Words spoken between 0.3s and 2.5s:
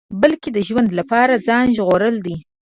د ژوند لپاره ځان ژغورل دي.